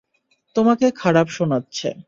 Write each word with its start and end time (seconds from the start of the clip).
তোমাকে 0.55 0.85
খারাপ 0.91 1.27
শোনাচ্ছে। 1.29 1.89